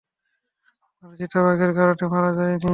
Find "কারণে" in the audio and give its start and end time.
1.77-2.05